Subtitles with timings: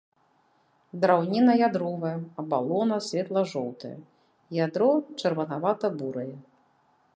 [1.01, 2.13] Драўніна ядровая,
[2.45, 3.93] абалона светла-жоўтая,
[4.65, 6.31] ядро чырванавата-бурае.